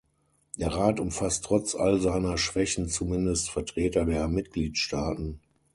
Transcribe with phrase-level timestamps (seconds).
[0.57, 5.39] Der Rat umfasst trotz all seiner Schwächen zumindest Vertreter der Mitgliedstaaten.